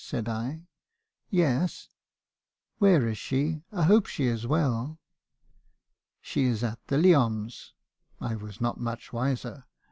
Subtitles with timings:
[0.03, 0.61] said I.
[1.29, 1.87] "'Yes.'"
[2.79, 3.61] 'Where is she?
[3.71, 4.97] I hope she is well.'
[6.23, 7.73] "'She is at the Leoms
[8.19, 9.65] (I was not much wiser).